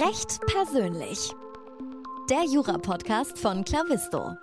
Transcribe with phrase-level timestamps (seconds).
[0.00, 1.32] Recht persönlich.
[2.30, 4.36] Der Jura-Podcast von Clavisto.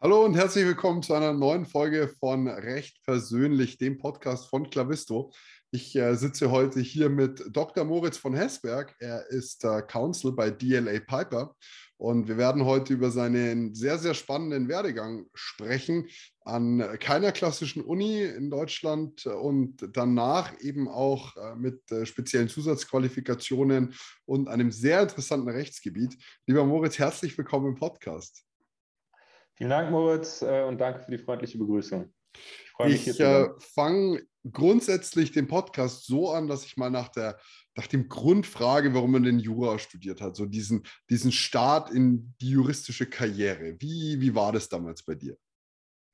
[0.00, 5.32] Hallo und herzlich willkommen zu einer neuen Folge von Recht persönlich, dem Podcast von Clavisto.
[5.72, 7.84] Ich äh, sitze heute hier mit Dr.
[7.84, 8.94] Moritz von Hessberg.
[9.00, 11.56] Er ist äh, Counsel bei DLA Piper
[12.00, 16.08] und wir werden heute über seinen sehr, sehr spannenden Werdegang sprechen
[16.46, 23.94] an keiner klassischen Uni in Deutschland und danach eben auch äh, mit äh, speziellen Zusatzqualifikationen
[24.24, 26.16] und einem sehr interessanten Rechtsgebiet.
[26.46, 28.46] Lieber Moritz, herzlich willkommen im Podcast.
[29.56, 32.10] Vielen Dank, Moritz, äh, und danke für die freundliche Begrüßung.
[32.86, 37.38] Ich, ich äh, fange grundsätzlich den Podcast so an, dass ich mal nach der
[37.76, 42.34] nach dem Grund frage, warum man den Jura studiert hat, so diesen, diesen Start in
[42.40, 43.76] die juristische Karriere.
[43.78, 45.36] Wie, wie war das damals bei dir?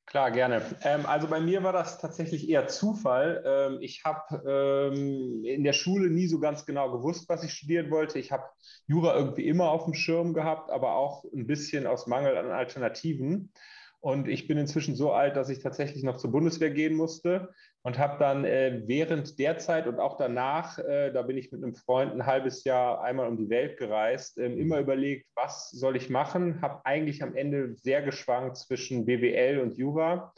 [0.07, 0.63] Klar, gerne.
[0.83, 3.43] Ähm, also bei mir war das tatsächlich eher Zufall.
[3.45, 7.91] Ähm, ich habe ähm, in der Schule nie so ganz genau gewusst, was ich studieren
[7.91, 8.21] wollte.
[8.21, 8.45] Ich habe
[8.87, 13.53] Jura irgendwie immer auf dem Schirm gehabt, aber auch ein bisschen aus Mangel an Alternativen.
[14.01, 17.53] Und ich bin inzwischen so alt, dass ich tatsächlich noch zur Bundeswehr gehen musste
[17.83, 21.63] und habe dann äh, während der Zeit und auch danach, äh, da bin ich mit
[21.63, 25.97] einem Freund ein halbes Jahr einmal um die Welt gereist, äh, immer überlegt, was soll
[25.97, 30.33] ich machen, habe eigentlich am Ende sehr geschwankt zwischen BWL und Jura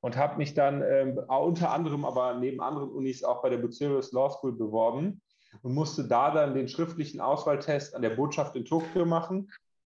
[0.00, 4.12] und habe mich dann ähm, unter anderem, aber neben anderen Unis auch bei der Bucerius
[4.12, 5.22] Law School beworben
[5.62, 9.50] und musste da dann den schriftlichen Auswahltest an der Botschaft in Tokio machen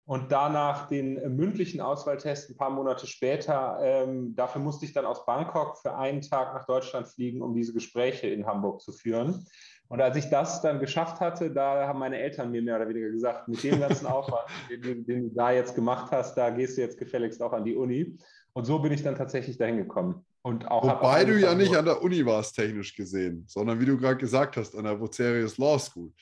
[0.08, 3.78] und danach den äh, mündlichen Auswahltest ein paar Monate später.
[3.82, 7.74] Ähm, dafür musste ich dann aus Bangkok für einen Tag nach Deutschland fliegen, um diese
[7.74, 9.46] Gespräche in Hamburg zu führen.
[9.88, 13.10] Und als ich das dann geschafft hatte, da haben meine Eltern mir mehr oder weniger
[13.10, 16.80] gesagt, mit dem ganzen Aufwand, den, den, du da jetzt gemacht hast, da gehst du
[16.80, 18.16] jetzt gefälligst auch an die Uni.
[18.54, 20.24] Und so bin ich dann tatsächlich dahin gekommen.
[20.40, 23.98] Und auch Wobei du ja nicht an der Uni warst, technisch gesehen, sondern wie du
[23.98, 26.12] gerade gesagt hast, an der Bucerius Law School.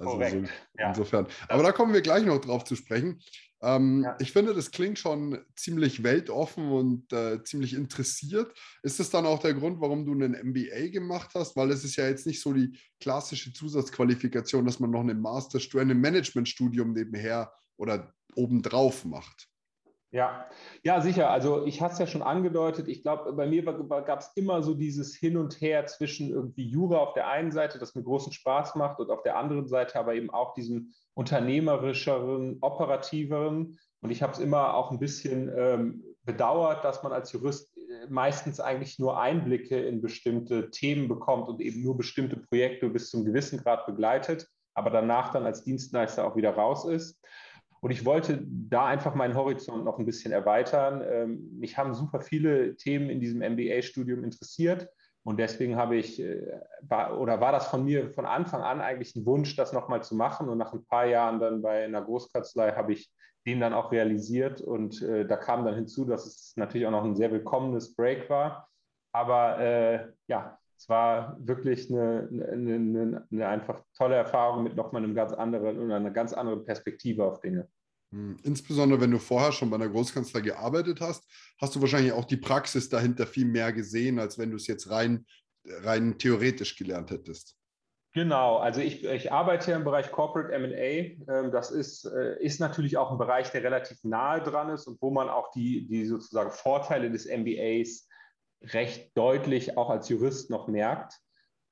[0.00, 0.32] Also Korrekt.
[0.32, 0.88] So ja.
[0.88, 1.26] insofern.
[1.48, 3.20] Aber da kommen wir gleich noch drauf zu sprechen.
[3.62, 4.16] Ähm, ja.
[4.18, 8.52] Ich finde, das klingt schon ziemlich weltoffen und äh, ziemlich interessiert.
[8.82, 11.56] Ist das dann auch der Grund, warum du einen MBA gemacht hast?
[11.56, 15.90] Weil es ist ja jetzt nicht so die klassische Zusatzqualifikation, dass man noch einen Masterstudium,
[15.90, 19.49] ein Managementstudium nebenher oder obendrauf macht.
[20.12, 20.46] Ja,
[20.82, 21.30] ja, sicher.
[21.30, 22.88] Also ich hatte es ja schon angedeutet.
[22.88, 26.98] Ich glaube, bei mir gab es immer so dieses Hin und Her zwischen irgendwie Jura
[26.98, 30.14] auf der einen Seite, das mir großen Spaß macht, und auf der anderen Seite aber
[30.14, 33.78] eben auch diesen unternehmerischeren, operativeren.
[34.00, 38.06] Und ich habe es immer auch ein bisschen ähm, bedauert, dass man als Jurist äh,
[38.08, 43.24] meistens eigentlich nur Einblicke in bestimmte Themen bekommt und eben nur bestimmte Projekte bis zum
[43.24, 47.20] gewissen Grad begleitet, aber danach dann als Dienstleister auch wieder raus ist.
[47.80, 51.02] Und ich wollte da einfach meinen Horizont noch ein bisschen erweitern.
[51.04, 54.88] Ähm, mich haben super viele Themen in diesem MBA-Studium interessiert.
[55.22, 56.60] Und deswegen habe ich, äh,
[57.18, 60.48] oder war das von mir von Anfang an eigentlich ein Wunsch, das nochmal zu machen.
[60.48, 63.10] Und nach ein paar Jahren dann bei einer Großkanzlei habe ich
[63.46, 64.60] den dann auch realisiert.
[64.60, 68.28] Und äh, da kam dann hinzu, dass es natürlich auch noch ein sehr willkommenes Break
[68.28, 68.68] war.
[69.12, 75.04] Aber äh, ja, es war wirklich eine, eine, eine, eine, einfach tolle Erfahrung mit nochmal
[75.04, 77.68] einem ganz anderen und einer ganz anderen Perspektive auf Dinge.
[78.12, 81.28] Hm, insbesondere wenn du vorher schon bei einer Großkanzlei gearbeitet hast,
[81.60, 84.90] hast du wahrscheinlich auch die Praxis dahinter viel mehr gesehen, als wenn du es jetzt
[84.90, 85.26] rein,
[85.66, 87.56] rein theoretisch gelernt hättest.
[88.14, 90.72] Genau, also ich, ich arbeite im Bereich Corporate MA.
[90.72, 95.00] Ähm, das ist, äh, ist natürlich auch ein Bereich, der relativ nahe dran ist und
[95.02, 98.08] wo man auch die, die sozusagen Vorteile des MBAs
[98.62, 101.14] recht deutlich auch als Jurist noch merkt.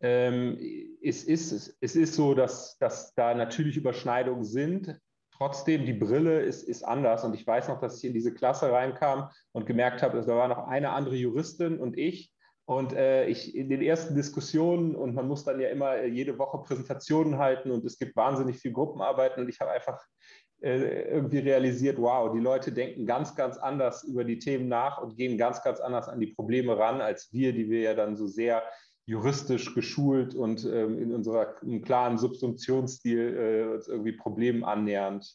[0.00, 0.58] Ähm,
[1.02, 4.98] es, ist, es ist so, dass, dass da natürlich Überschneidungen sind.
[5.32, 7.24] Trotzdem, die Brille ist, ist anders.
[7.24, 10.36] Und ich weiß noch, dass ich in diese Klasse reinkam und gemerkt habe, dass da
[10.36, 12.32] war noch eine andere Juristin und ich.
[12.64, 16.58] Und äh, ich in den ersten Diskussionen, und man muss dann ja immer jede Woche
[16.58, 19.42] Präsentationen halten und es gibt wahnsinnig viel Gruppenarbeiten.
[19.42, 24.24] Und ich habe einfach äh, irgendwie realisiert, wow, die Leute denken ganz, ganz anders über
[24.24, 27.70] die Themen nach und gehen ganz, ganz anders an die Probleme ran, als wir, die
[27.70, 28.62] wir ja dann so sehr
[29.06, 35.34] juristisch geschult und ähm, in unserer in klaren Subsumptionsstil äh, uns irgendwie Problemen annähernd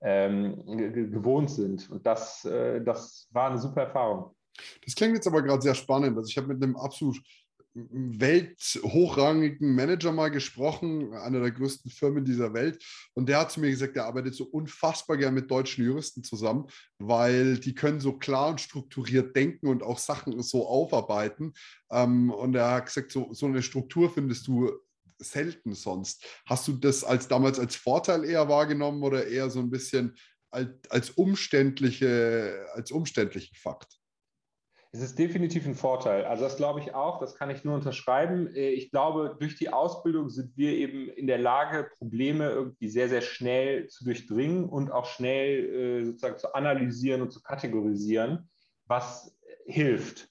[0.00, 1.88] ähm, gewohnt sind.
[1.90, 4.34] Und das, äh, das war eine super Erfahrung.
[4.84, 6.16] Das klingt jetzt aber gerade sehr spannend.
[6.16, 7.16] Also ich habe mit einem absolut
[7.74, 12.84] welthochrangigen Manager mal gesprochen, einer der größten Firmen dieser Welt.
[13.14, 16.66] Und der hat zu mir gesagt, er arbeitet so unfassbar gern mit deutschen Juristen zusammen,
[16.98, 21.54] weil die können so klar und strukturiert denken und auch Sachen so aufarbeiten.
[21.90, 24.70] Ähm, und er hat gesagt, so, so eine Struktur findest du
[25.18, 26.24] selten sonst.
[26.46, 30.16] Hast du das als damals als Vorteil eher wahrgenommen oder eher so ein bisschen
[30.50, 34.01] als, als umständliche, als umständlichen Fakt?
[34.94, 36.26] Es ist definitiv ein Vorteil.
[36.26, 38.54] Also das glaube ich auch, das kann ich nur unterschreiben.
[38.54, 43.08] Äh, ich glaube, durch die Ausbildung sind wir eben in der Lage, Probleme irgendwie sehr,
[43.08, 48.50] sehr schnell zu durchdringen und auch schnell äh, sozusagen zu analysieren und zu kategorisieren,
[48.86, 49.34] was
[49.64, 50.28] hilft.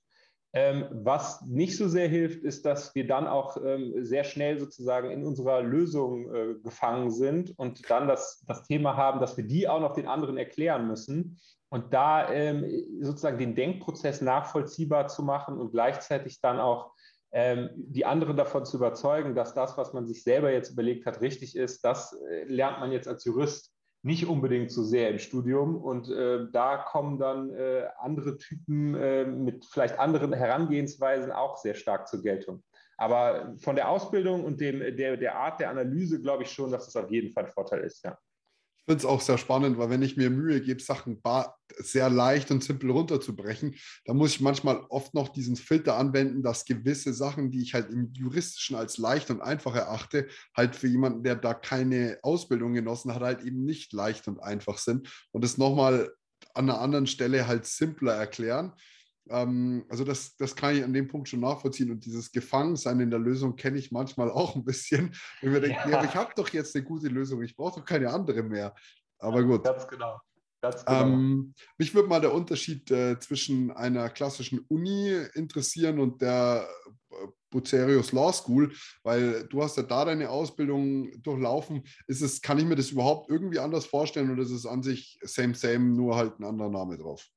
[0.54, 5.10] Ähm, was nicht so sehr hilft, ist, dass wir dann auch ähm, sehr schnell sozusagen
[5.10, 9.70] in unserer Lösung äh, gefangen sind und dann das, das Thema haben, dass wir die
[9.70, 11.40] auch noch den anderen erklären müssen.
[11.72, 12.66] Und da ähm,
[13.00, 16.92] sozusagen den Denkprozess nachvollziehbar zu machen und gleichzeitig dann auch
[17.32, 21.22] ähm, die anderen davon zu überzeugen, dass das, was man sich selber jetzt überlegt hat,
[21.22, 23.74] richtig ist, das äh, lernt man jetzt als Jurist
[24.04, 25.78] nicht unbedingt so sehr im Studium.
[25.78, 31.76] Und äh, da kommen dann äh, andere Typen äh, mit vielleicht anderen Herangehensweisen auch sehr
[31.76, 32.64] stark zur Geltung.
[32.98, 36.88] Aber von der Ausbildung und dem, der, der Art der Analyse glaube ich schon, dass
[36.88, 38.18] es auf jeden Fall ein Vorteil ist, ja.
[38.82, 41.22] Ich finde es auch sehr spannend, weil wenn ich mir Mühe gebe, Sachen
[41.78, 43.76] sehr leicht und simpel runterzubrechen,
[44.06, 47.92] dann muss ich manchmal oft noch diesen Filter anwenden, dass gewisse Sachen, die ich halt
[47.92, 53.14] im Juristischen als leicht und einfach erachte, halt für jemanden, der da keine Ausbildung genossen
[53.14, 56.12] hat, halt eben nicht leicht und einfach sind und es nochmal
[56.56, 58.74] an einer anderen Stelle halt simpler erklären.
[59.30, 61.92] Ähm, also das, das kann ich an dem Punkt schon nachvollziehen.
[61.92, 65.16] Und dieses Gefangensein in der Lösung kenne ich manchmal auch ein bisschen.
[65.42, 66.02] Wenn wir denken, ja.
[66.02, 68.74] ja ich habe doch jetzt eine gute Lösung, ich brauche doch keine andere mehr.
[69.20, 69.64] Aber gut.
[69.64, 70.20] Ganz genau.
[70.62, 71.02] Ganz genau.
[71.02, 76.68] Ähm, mich würde mal der Unterschied äh, zwischen einer klassischen Uni interessieren und der
[77.10, 78.72] äh, Bucerius Law School,
[79.04, 81.84] weil du hast ja da deine Ausbildung durchlaufen.
[82.08, 85.20] Ist es, kann ich mir das überhaupt irgendwie anders vorstellen oder ist es an sich
[85.24, 87.28] same, same, nur halt ein anderer Name drauf?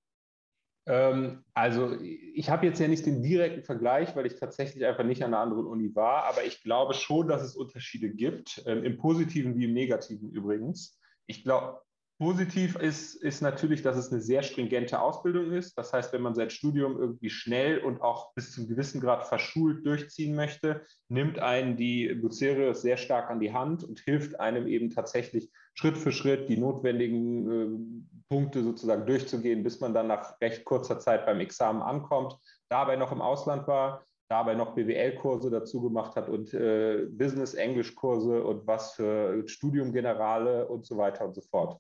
[0.87, 5.23] Ähm, also ich habe jetzt ja nicht den direkten Vergleich, weil ich tatsächlich einfach nicht
[5.23, 8.99] an einer anderen Uni war, aber ich glaube schon, dass es Unterschiede gibt, ähm, im
[8.99, 11.01] positiven wie im negativen übrigens.
[11.27, 11.81] Ich glaube,
[12.19, 15.77] positiv ist, ist natürlich, dass es eine sehr stringente Ausbildung ist.
[15.77, 19.27] Das heißt, wenn man sein Studium irgendwie schnell und auch bis zu einem gewissen Grad
[19.27, 24.69] verschult durchziehen möchte, nimmt einen die Bucerius sehr stark an die Hand und hilft einem
[24.69, 30.41] eben tatsächlich Schritt für Schritt die notwendigen äh, Punkte sozusagen durchzugehen, bis man dann nach
[30.41, 32.37] recht kurzer Zeit beim Examen ankommt,
[32.69, 38.67] dabei noch im Ausland war, dabei noch BWL-Kurse dazu gemacht hat und äh, Business-Englisch-Kurse und
[38.67, 41.79] was für Studium Generale und so weiter und so fort.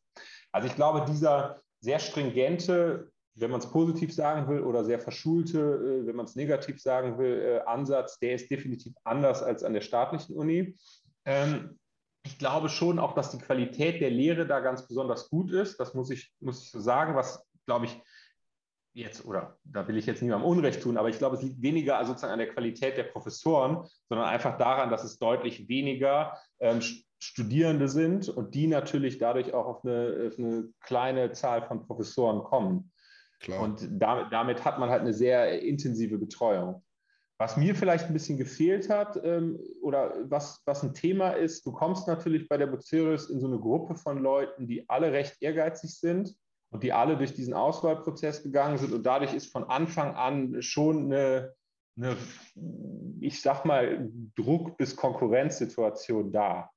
[0.52, 5.58] Also ich glaube, dieser sehr stringente, wenn man es positiv sagen will, oder sehr verschulte,
[5.58, 9.72] äh, wenn man es negativ sagen will, äh, Ansatz, der ist definitiv anders als an
[9.72, 10.76] der staatlichen Uni.
[11.24, 11.78] Ähm,
[12.24, 15.78] ich glaube schon auch, dass die Qualität der Lehre da ganz besonders gut ist.
[15.78, 18.00] Das muss ich, muss ich so sagen, was, glaube ich,
[18.94, 22.02] jetzt, oder da will ich jetzt niemandem Unrecht tun, aber ich glaube, es liegt weniger
[22.04, 26.80] sozusagen an der Qualität der Professoren, sondern einfach daran, dass es deutlich weniger ähm,
[27.18, 32.42] Studierende sind und die natürlich dadurch auch auf eine, auf eine kleine Zahl von Professoren
[32.44, 32.92] kommen.
[33.40, 33.60] Klar.
[33.62, 36.82] Und damit, damit hat man halt eine sehr intensive Betreuung.
[37.38, 41.72] Was mir vielleicht ein bisschen gefehlt hat ähm, oder was, was ein Thema ist, du
[41.72, 45.98] kommst natürlich bei der Bucerius in so eine Gruppe von Leuten, die alle recht ehrgeizig
[45.98, 46.34] sind
[46.70, 51.12] und die alle durch diesen Auswahlprozess gegangen sind und dadurch ist von Anfang an schon
[51.12, 51.54] eine,
[51.96, 52.16] eine
[53.20, 56.70] ich sag mal, Druck- bis Konkurrenzsituation da,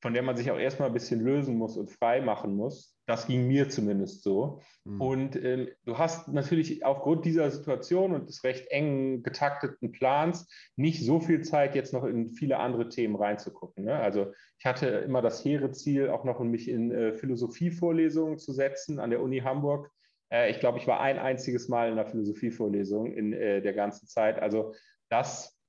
[0.00, 2.96] von der man sich auch erstmal ein bisschen lösen muss und frei machen muss.
[3.06, 4.62] Das ging mir zumindest so.
[4.84, 5.00] Mhm.
[5.00, 11.04] Und ähm, du hast natürlich aufgrund dieser Situation und des recht eng getakteten Plans nicht
[11.04, 13.84] so viel Zeit, jetzt noch in viele andere Themen reinzugucken.
[13.84, 13.94] Ne?
[13.94, 18.98] Also ich hatte immer das hehre Ziel, auch noch mich in äh, Philosophievorlesungen zu setzen
[19.00, 19.90] an der Uni Hamburg.
[20.32, 24.06] Äh, ich glaube, ich war ein einziges Mal in einer Philosophievorlesung in äh, der ganzen
[24.06, 24.40] Zeit.
[24.40, 24.72] Also
[25.10, 25.59] das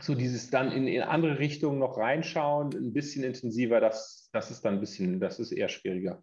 [0.00, 4.62] so dieses dann in, in andere Richtungen noch reinschauen, ein bisschen intensiver, das, das ist
[4.62, 6.22] dann ein bisschen, das ist eher schwieriger.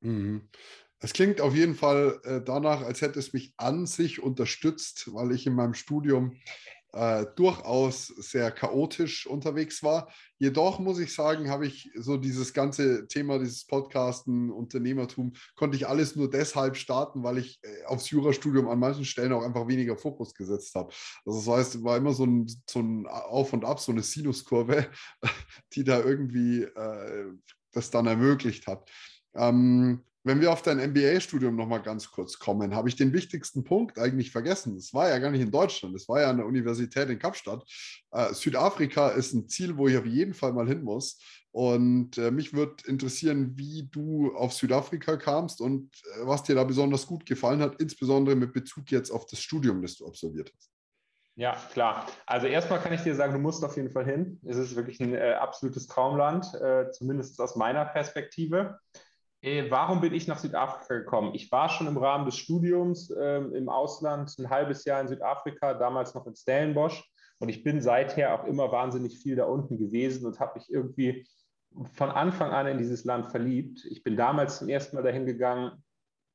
[0.00, 0.48] Mhm.
[0.98, 5.32] Es klingt auf jeden Fall äh, danach, als hätte es mich an sich unterstützt, weil
[5.32, 6.36] ich in meinem Studium
[6.92, 10.12] äh, durchaus sehr chaotisch unterwegs war.
[10.38, 15.88] Jedoch muss ich sagen, habe ich so dieses ganze Thema, dieses Podcasten, Unternehmertum, konnte ich
[15.88, 19.96] alles nur deshalb starten, weil ich äh, aufs Jurastudium an manchen Stellen auch einfach weniger
[19.96, 20.92] Fokus gesetzt habe.
[21.24, 24.02] Also das heißt, es war immer so ein, so ein Auf und Ab, so eine
[24.02, 24.88] Sinuskurve,
[25.72, 27.32] die da irgendwie äh,
[27.72, 28.90] das dann ermöglicht hat.
[29.34, 33.98] Ähm, wenn wir auf dein MBA-Studium nochmal ganz kurz kommen, habe ich den wichtigsten Punkt
[33.98, 34.76] eigentlich vergessen.
[34.76, 37.64] Das war ja gar nicht in Deutschland, das war ja an der Universität in Kapstadt.
[38.12, 41.18] Äh, Südafrika ist ein Ziel, wo ich auf jeden Fall mal hin muss.
[41.50, 46.64] Und äh, mich würde interessieren, wie du auf Südafrika kamst und äh, was dir da
[46.64, 50.70] besonders gut gefallen hat, insbesondere mit Bezug jetzt auf das Studium, das du absolviert hast.
[51.34, 52.06] Ja, klar.
[52.26, 54.38] Also erstmal kann ich dir sagen, du musst auf jeden Fall hin.
[54.44, 58.78] Es ist wirklich ein äh, absolutes Traumland, äh, zumindest aus meiner Perspektive.
[59.42, 61.34] Äh, warum bin ich nach Südafrika gekommen?
[61.34, 65.74] Ich war schon im Rahmen des Studiums ähm, im Ausland ein halbes Jahr in Südafrika,
[65.74, 67.04] damals noch in Stellenbosch.
[67.38, 71.26] Und ich bin seither auch immer wahnsinnig viel da unten gewesen und habe mich irgendwie
[71.94, 73.84] von Anfang an in dieses Land verliebt.
[73.86, 75.82] Ich bin damals zum ersten Mal dahin gegangen,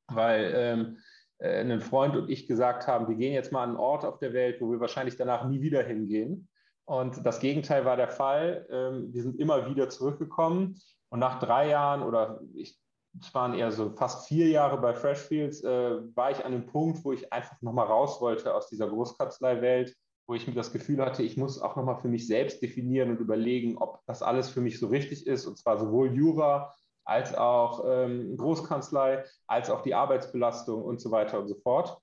[0.08, 0.98] weil ähm,
[1.38, 4.18] äh, ein Freund und ich gesagt haben, wir gehen jetzt mal an einen Ort auf
[4.18, 6.48] der Welt, wo wir wahrscheinlich danach nie wieder hingehen.
[6.84, 8.66] Und das Gegenteil war der Fall.
[8.70, 10.78] Ähm, wir sind immer wieder zurückgekommen.
[11.08, 12.78] Und nach drei Jahren oder ich,
[13.20, 17.04] es waren eher so fast vier Jahre bei Freshfields, äh, war ich an einem Punkt,
[17.04, 19.94] wo ich einfach nochmal raus wollte aus dieser Großkanzlei-Welt,
[20.26, 23.20] wo ich mir das Gefühl hatte, ich muss auch nochmal für mich selbst definieren und
[23.20, 25.46] überlegen, ob das alles für mich so richtig ist.
[25.46, 26.72] Und zwar sowohl Jura
[27.04, 31.98] als auch ähm, Großkanzlei, als auch die Arbeitsbelastung und so weiter und so fort.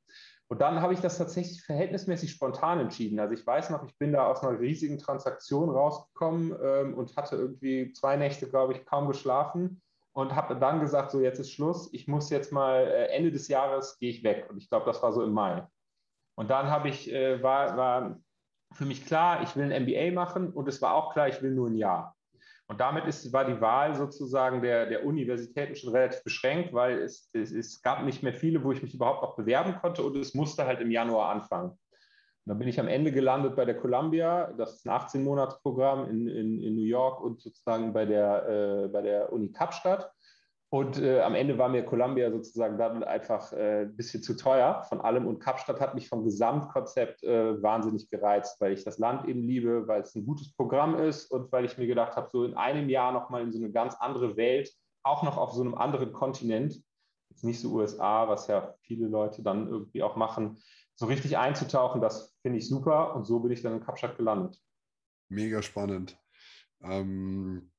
[0.47, 3.19] Und dann habe ich das tatsächlich verhältnismäßig spontan entschieden.
[3.19, 7.35] Also ich weiß noch, ich bin da aus einer riesigen Transaktion rausgekommen ähm, und hatte
[7.35, 9.81] irgendwie zwei Nächte, glaube ich, kaum geschlafen
[10.15, 13.49] und habe dann gesagt, so jetzt ist Schluss, ich muss jetzt mal äh, Ende des
[13.49, 14.47] Jahres gehe ich weg.
[14.49, 15.67] Und ich glaube, das war so im Mai.
[16.35, 18.19] Und dann habe ich, äh, war, war
[18.71, 21.51] für mich klar, ich will ein MBA machen und es war auch klar, ich will
[21.51, 22.15] nur ein Jahr.
[22.67, 27.29] Und damit ist, war die Wahl sozusagen der, der Universitäten schon relativ beschränkt, weil es,
[27.33, 30.33] es, es gab nicht mehr viele, wo ich mich überhaupt auch bewerben konnte und es
[30.33, 31.77] musste halt im Januar anfangen.
[32.45, 36.27] Und dann bin ich am Ende gelandet bei der Columbia, das ist ein 18-Monats-Programm in,
[36.27, 40.11] in, in New York und sozusagen bei der, äh, bei der Uni Kapstadt.
[40.69, 44.83] Und äh, am Ende war mir Columbia sozusagen dann einfach äh, ein bisschen zu teuer
[44.89, 45.25] von allem.
[45.25, 49.87] Und Kapstadt hat mich vom Gesamtkonzept äh, wahnsinnig gereizt, weil ich das Land eben liebe,
[49.87, 52.89] weil es ein gutes Programm ist und weil ich mir gedacht habe, so in einem
[52.89, 54.71] Jahr nochmal in so eine ganz andere Welt,
[55.01, 56.79] auch noch auf so einem anderen Kontinent,
[57.29, 60.57] jetzt nicht so USA, was ja viele Leute dann irgendwie auch machen,
[60.95, 63.15] so richtig einzutauchen, das finde ich super.
[63.15, 64.61] Und so bin ich dann in Kapstadt gelandet.
[65.29, 66.17] Mega spannend.
[66.81, 67.71] Ähm,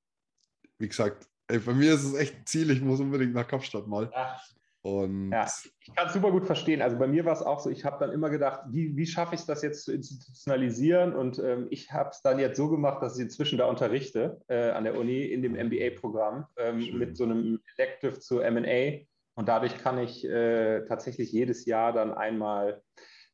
[0.79, 3.87] wie gesagt, Ey, bei mir ist es echt ein Ziel, ich muss unbedingt nach Kapstadt
[3.87, 4.11] mal.
[4.13, 4.41] Ja.
[4.83, 5.47] Und ja,
[5.81, 6.81] ich kann es super gut verstehen.
[6.81, 9.35] Also bei mir war es auch so, ich habe dann immer gedacht, wie, wie schaffe
[9.35, 11.15] ich es das jetzt zu institutionalisieren?
[11.15, 14.71] Und ähm, ich habe es dann jetzt so gemacht, dass ich inzwischen da unterrichte äh,
[14.71, 19.07] an der Uni in dem MBA-Programm ähm, mit so einem Elective zu MA.
[19.37, 22.83] Und dadurch kann ich äh, tatsächlich jedes Jahr dann einmal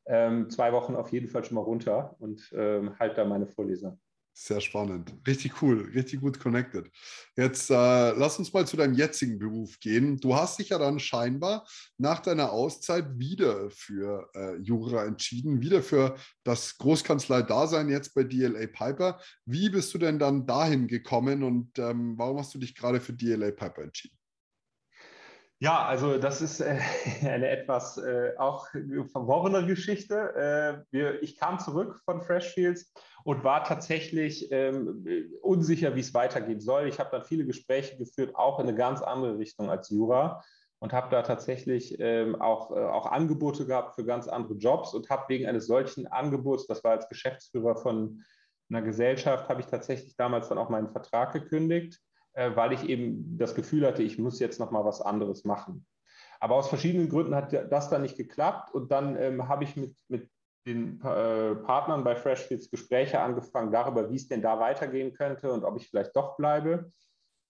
[0.07, 4.01] ähm, zwei Wochen auf jeden Fall schon mal runter und ähm, halt da meine Vorlesung.
[4.35, 5.15] Sehr spannend.
[5.27, 6.91] Richtig cool, richtig gut connected.
[7.37, 7.75] Jetzt äh,
[8.13, 10.17] lass uns mal zu deinem jetzigen Beruf gehen.
[10.17, 11.67] Du hast dich ja dann scheinbar
[11.99, 18.69] nach deiner Auszeit wieder für äh, Jura entschieden, wieder für das Großkanzlei-Dasein jetzt bei DLA
[18.69, 19.21] Piper.
[19.45, 23.13] Wie bist du denn dann dahin gekommen und ähm, warum hast du dich gerade für
[23.13, 24.17] DLA Piper entschieden?
[25.63, 26.81] Ja, also das ist äh,
[27.23, 28.67] eine etwas äh, auch
[29.13, 30.85] verworrene Geschichte.
[30.93, 32.93] Äh, ich kam zurück von Freshfields
[33.23, 35.07] und war tatsächlich ähm,
[35.41, 36.89] unsicher, wie es weitergehen soll.
[36.89, 40.43] Ich habe dann viele Gespräche geführt, auch in eine ganz andere Richtung als Jura
[40.81, 45.27] und habe da tatsächlich ähm, auch, auch Angebote gehabt für ganz andere Jobs und habe
[45.29, 48.25] wegen eines solchen Angebots, das war als Geschäftsführer von
[48.69, 52.01] einer Gesellschaft, habe ich tatsächlich damals dann auch meinen Vertrag gekündigt
[52.35, 55.87] äh, weil ich eben das Gefühl hatte, ich muss jetzt noch mal was anderes machen.
[56.41, 59.97] Aber aus verschiedenen Gründen hat das dann nicht geklappt und dann ähm, habe ich mit,
[60.09, 60.29] mit
[60.67, 65.65] den äh, Partnern bei Freshfields Gespräche angefangen darüber, wie es denn da weitergehen könnte und
[65.65, 66.91] ob ich vielleicht doch bleibe.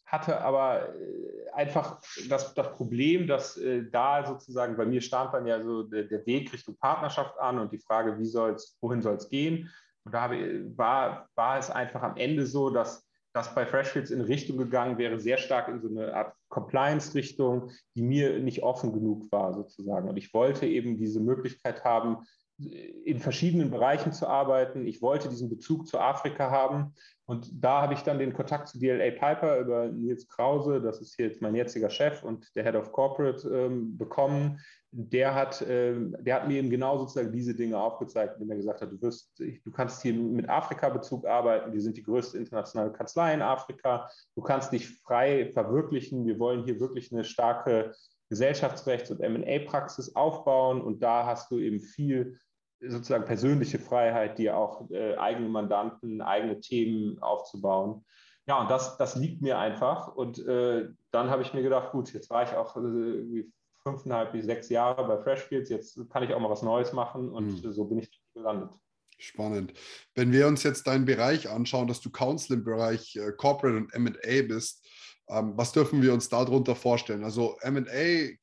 [0.04, 5.46] Hatte aber äh, einfach das, das Problem, dass äh, da sozusagen bei mir stand dann
[5.46, 9.14] ja so der, der Weg Richtung Partnerschaft an und die Frage, wie soll's, wohin soll
[9.14, 9.70] es gehen?
[10.04, 14.20] Und da habe, war, war es einfach am Ende so, dass das bei Freshfields in
[14.20, 19.30] Richtung gegangen wäre, sehr stark in so eine Art Compliance-Richtung, die mir nicht offen genug
[19.32, 20.08] war, sozusagen.
[20.08, 22.18] Und ich wollte eben diese Möglichkeit haben,
[22.58, 24.86] in verschiedenen Bereichen zu arbeiten.
[24.86, 26.94] Ich wollte diesen Bezug zu Afrika haben.
[27.24, 31.18] Und da habe ich dann den Kontakt zu DLA Piper über Nils Krause, das ist
[31.18, 36.34] jetzt mein jetziger Chef und der Head of Corporate, ähm, bekommen, der hat, äh, der
[36.34, 39.70] hat mir eben genau sozusagen diese Dinge aufgezeigt, indem er gesagt hat, du wirst, du
[39.70, 44.72] kannst hier mit Afrika-Bezug arbeiten, wir sind die größte internationale Kanzlei in Afrika, du kannst
[44.72, 47.94] dich frei verwirklichen, wir wollen hier wirklich eine starke
[48.32, 52.38] Gesellschaftsrechts- und M&A-Praxis aufbauen und da hast du eben viel
[52.80, 58.04] sozusagen persönliche Freiheit, dir auch äh, eigene Mandanten, eigene Themen aufzubauen.
[58.46, 60.08] Ja, und das, das liegt mir einfach.
[60.16, 63.44] Und äh, dann habe ich mir gedacht, gut, jetzt war ich auch äh,
[63.82, 65.70] fünfeinhalb bis sechs Jahre bei Freshfields.
[65.70, 67.72] Jetzt kann ich auch mal was Neues machen und mhm.
[67.72, 68.70] so bin ich gelandet.
[69.18, 69.74] Spannend.
[70.16, 73.96] Wenn wir uns jetzt deinen Bereich anschauen, dass du Counsel im Bereich äh, Corporate und
[73.96, 74.84] MA bist,
[75.32, 77.24] ähm, was dürfen wir uns darunter vorstellen?
[77.24, 77.80] Also MA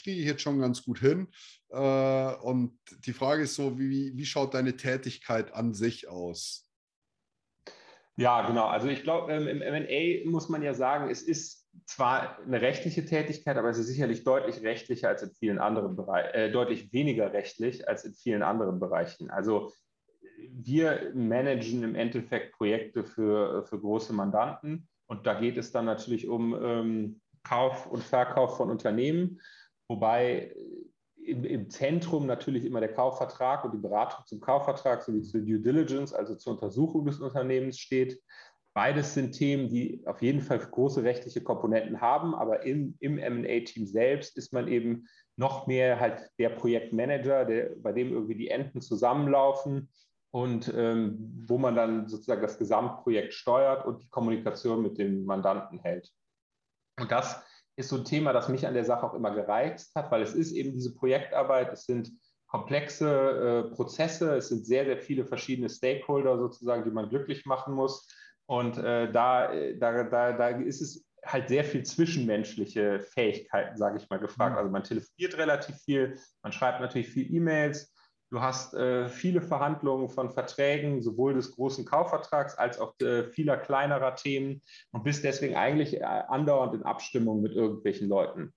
[0.02, 1.28] kriege ich jetzt schon ganz gut hin.
[1.70, 6.70] Äh, und die Frage ist so, wie, wie schaut deine Tätigkeit an sich aus?
[8.20, 8.68] Ja, genau.
[8.68, 13.06] Also ich glaube, ähm, im MA muss man ja sagen, es ist zwar eine rechtliche
[13.06, 17.32] Tätigkeit, aber es ist sicherlich deutlich rechtlicher als in vielen anderen Bereichen, äh, deutlich weniger
[17.32, 19.30] rechtlich als in vielen anderen Bereichen.
[19.30, 19.72] Also
[20.52, 26.28] wir managen im Endeffekt Projekte für, für große Mandanten und da geht es dann natürlich
[26.28, 29.42] um ähm, Kauf und Verkauf von Unternehmen,
[29.88, 30.56] wobei
[31.24, 35.60] im, im, Zentrum natürlich immer der Kaufvertrag und die Beratung zum Kaufvertrag sowie zur Due
[35.60, 38.22] Diligence, also zur Untersuchung des Unternehmens steht.
[38.76, 43.88] Beides sind Themen, die auf jeden Fall große rechtliche Komponenten haben, aber im, im MA-Team
[43.88, 48.82] selbst ist man eben noch mehr halt der Projektmanager, der, bei dem irgendwie die Enden
[48.82, 49.90] zusammenlaufen
[50.32, 55.80] und ähm, wo man dann sozusagen das Gesamtprojekt steuert und die Kommunikation mit dem Mandanten
[55.80, 56.12] hält.
[57.00, 57.42] Und das
[57.76, 60.36] ist so ein Thema, das mich an der Sache auch immer gereizt hat, weil es
[60.36, 62.12] ist eben diese Projektarbeit, es sind
[62.48, 67.74] komplexe äh, Prozesse, es sind sehr, sehr viele verschiedene Stakeholder sozusagen, die man glücklich machen
[67.74, 68.08] muss.
[68.48, 74.10] Und äh, da, da, da, da ist es halt sehr viel zwischenmenschliche Fähigkeiten, sage ich
[74.10, 74.54] mal, gefragt.
[74.54, 74.58] Mhm.
[74.58, 77.94] Also man telefoniert relativ viel, man schreibt natürlich viel E-Mails,
[78.32, 83.58] Du hast äh, viele Verhandlungen von Verträgen, sowohl des großen Kaufvertrags als auch äh, vieler
[83.58, 88.54] kleinerer Themen und bist deswegen eigentlich äh, andauernd in Abstimmung mit irgendwelchen Leuten.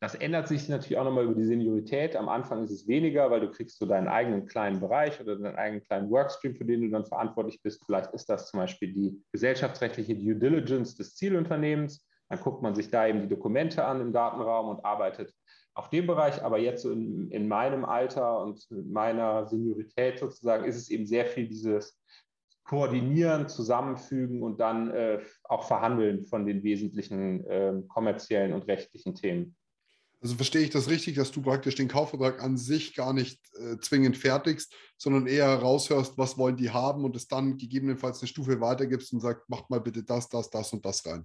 [0.00, 2.14] Das ändert sich natürlich auch nochmal über die Seniorität.
[2.16, 5.56] Am Anfang ist es weniger, weil du kriegst so deinen eigenen kleinen Bereich oder deinen
[5.56, 7.82] eigenen kleinen Workstream, für den du dann verantwortlich bist.
[7.84, 12.06] Vielleicht ist das zum Beispiel die gesellschaftsrechtliche Due Diligence des Zielunternehmens.
[12.28, 15.34] Dann guckt man sich da eben die Dokumente an im Datenraum und arbeitet
[15.78, 20.76] auf dem Bereich, aber jetzt so in, in meinem Alter und meiner Seniorität sozusagen ist
[20.76, 21.96] es eben sehr viel dieses
[22.64, 29.56] Koordinieren, Zusammenfügen und dann äh, auch Verhandeln von den wesentlichen äh, kommerziellen und rechtlichen Themen.
[30.20, 33.78] Also verstehe ich das richtig, dass du praktisch den Kaufvertrag an sich gar nicht äh,
[33.78, 38.60] zwingend fertigst, sondern eher raushörst, was wollen die haben und es dann gegebenenfalls eine Stufe
[38.60, 41.24] weitergibst und sagst, mach mal bitte das, das, das und das rein.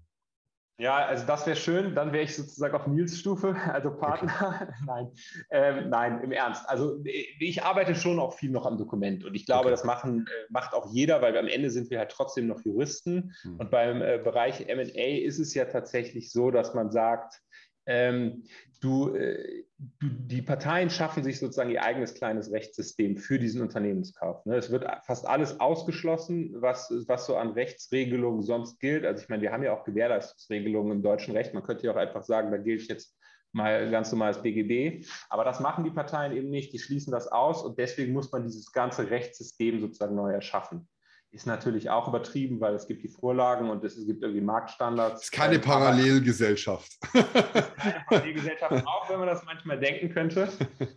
[0.79, 1.93] Ja, also das wäre schön.
[1.93, 4.59] Dann wäre ich sozusagen auf Nils Stufe, also Partner.
[4.61, 4.73] Okay.
[4.85, 5.11] nein,
[5.51, 6.67] ähm, nein, im Ernst.
[6.67, 9.71] Also ich arbeite schon auch viel noch am Dokument und ich glaube, okay.
[9.71, 13.35] das machen, äh, macht auch jeder, weil am Ende sind wir halt trotzdem noch Juristen.
[13.43, 13.59] Hm.
[13.59, 17.41] Und beim äh, Bereich M&A ist es ja tatsächlich so, dass man sagt,
[17.85, 18.43] ähm,
[18.79, 24.45] du, äh, du, die Parteien schaffen sich sozusagen ihr eigenes kleines Rechtssystem für diesen Unternehmenskauf.
[24.45, 24.55] Ne?
[24.55, 29.05] Es wird fast alles ausgeschlossen, was, was so an Rechtsregelungen sonst gilt.
[29.05, 31.53] Also ich meine, wir haben ja auch Gewährleistungsregelungen im deutschen Recht.
[31.53, 33.17] Man könnte ja auch einfach sagen, da gilt jetzt
[33.51, 35.05] mal ganz normales BGB.
[35.29, 36.73] Aber das machen die Parteien eben nicht.
[36.73, 40.87] Die schließen das aus und deswegen muss man dieses ganze Rechtssystem sozusagen neu erschaffen
[41.33, 45.21] ist natürlich auch übertrieben, weil es gibt die Vorlagen und es gibt irgendwie Marktstandards.
[45.21, 46.91] Es ist keine Parallelgesellschaft.
[47.11, 50.47] keine Parallelgesellschaft, auch wenn man das manchmal denken könnte.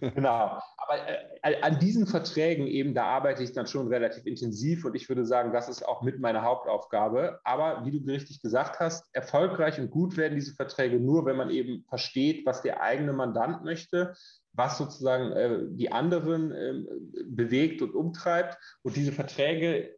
[0.00, 0.60] Genau.
[0.76, 1.08] Aber
[1.42, 5.24] äh, an diesen Verträgen eben, da arbeite ich dann schon relativ intensiv und ich würde
[5.24, 7.40] sagen, das ist auch mit meiner Hauptaufgabe.
[7.42, 11.48] Aber wie du richtig gesagt hast, erfolgreich und gut werden diese Verträge nur, wenn man
[11.48, 14.14] eben versteht, was der eigene Mandant möchte,
[14.52, 16.74] was sozusagen äh, die anderen äh,
[17.24, 19.96] bewegt und umtreibt und diese Verträge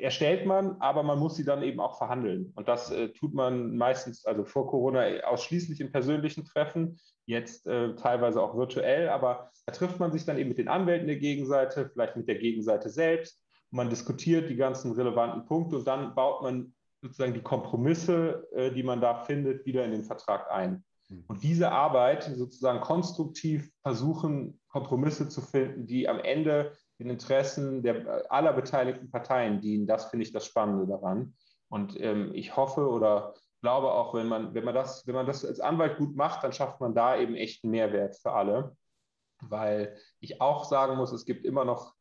[0.00, 2.52] erstellt man, aber man muss sie dann eben auch verhandeln.
[2.54, 7.94] Und das äh, tut man meistens, also vor Corona ausschließlich in persönlichen Treffen, jetzt äh,
[7.96, 11.90] teilweise auch virtuell, aber da trifft man sich dann eben mit den Anwälten der Gegenseite,
[11.92, 13.42] vielleicht mit der Gegenseite selbst.
[13.70, 18.82] Man diskutiert die ganzen relevanten Punkte und dann baut man sozusagen die Kompromisse, äh, die
[18.82, 20.84] man da findet, wieder in den Vertrag ein.
[21.08, 21.24] Hm.
[21.26, 28.30] Und diese Arbeit sozusagen konstruktiv versuchen, Kompromisse zu finden, die am Ende den Interessen der,
[28.30, 29.86] aller beteiligten Parteien dienen.
[29.86, 31.34] Das finde ich das Spannende daran.
[31.68, 35.44] Und ähm, ich hoffe oder glaube auch, wenn man, wenn, man das, wenn man das
[35.44, 38.76] als Anwalt gut macht, dann schafft man da eben echt einen Mehrwert für alle.
[39.40, 41.95] Weil ich auch sagen muss, es gibt immer noch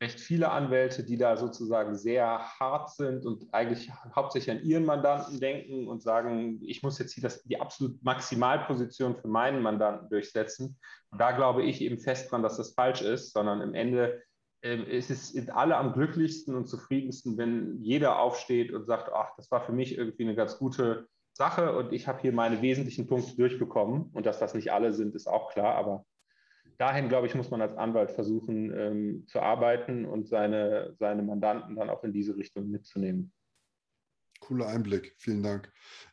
[0.00, 5.40] recht viele Anwälte, die da sozusagen sehr hart sind und eigentlich hauptsächlich an ihren Mandanten
[5.40, 10.78] denken und sagen, ich muss jetzt hier das, die absolut Maximalposition für meinen Mandanten durchsetzen.
[11.10, 14.22] Und da glaube ich eben fest dran, dass das falsch ist, sondern im Ende
[14.62, 19.34] äh, ist es sind alle am glücklichsten und zufriedensten, wenn jeder aufsteht und sagt, ach,
[19.36, 23.06] das war für mich irgendwie eine ganz gute Sache und ich habe hier meine wesentlichen
[23.06, 24.10] Punkte durchbekommen.
[24.14, 26.06] Und dass das nicht alle sind, ist auch klar, aber
[26.80, 31.76] dahin, glaube ich, muss man als Anwalt versuchen ähm, zu arbeiten und seine, seine Mandanten
[31.76, 33.32] dann auch in diese Richtung mitzunehmen.
[34.40, 35.70] Cooler Einblick, vielen Dank.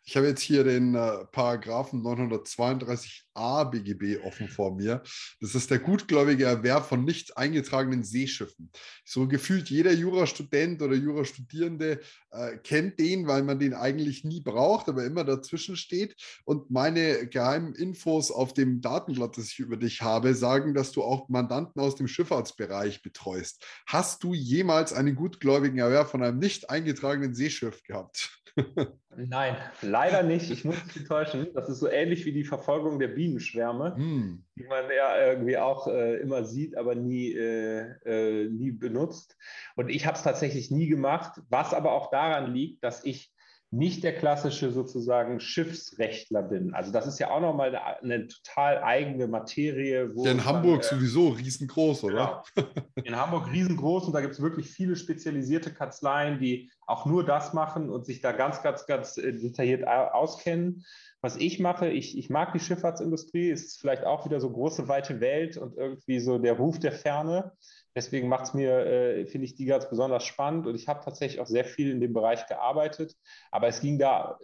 [0.10, 5.04] Ich habe jetzt hier den äh, Paragraphen 932a BGB offen vor mir.
[5.41, 8.72] Das ist der gutgläubige Erwerb von nicht eingetragenen Seeschiffen.
[9.04, 12.00] So gefühlt jeder Jurastudent oder Jurastudierende
[12.32, 16.15] äh, kennt den, weil man den eigentlich nie braucht, aber immer dazwischen steht.
[16.46, 21.04] Und meine geheimen Infos auf dem Datenblatt, das ich über dich habe, sagen, dass du
[21.04, 23.65] auch Mandanten aus dem Schifffahrtsbereich betreust.
[23.86, 28.41] Hast du jemals einen gutgläubigen Erwerb von einem nicht eingetragenen Seeschiff gehabt?
[29.15, 30.52] Nein, leider nicht.
[30.52, 31.48] Ich muss dich enttäuschen.
[31.54, 34.43] Das ist so ähnlich wie die Verfolgung der Bienenschwärme, mm.
[34.56, 39.38] die man ja irgendwie auch äh, immer sieht, aber nie, äh, äh, nie benutzt.
[39.76, 43.34] Und ich habe es tatsächlich nie gemacht, was aber auch daran liegt, dass ich
[43.69, 46.73] nicht der klassische sozusagen Schiffsrechtler bin.
[46.73, 50.15] Also das ist ja auch nochmal eine, eine total eigene Materie.
[50.15, 52.43] Wo ja, in Hamburg man, äh, sowieso riesengroß, oder?
[52.56, 52.67] Genau.
[53.03, 57.53] In Hamburg riesengroß und da gibt es wirklich viele spezialisierte Kanzleien, die auch nur das
[57.53, 60.86] machen und sich da ganz, ganz, ganz äh, detailliert auskennen.
[61.21, 65.19] Was ich mache, ich, ich mag die Schifffahrtsindustrie, ist vielleicht auch wieder so große, weite
[65.19, 67.51] Welt und irgendwie so der Ruf der Ferne.
[67.97, 71.41] Deswegen macht es mir, äh, finde ich die ganz besonders spannend und ich habe tatsächlich
[71.41, 73.15] auch sehr viel in dem Bereich gearbeitet.
[73.49, 74.38] Aber es ging da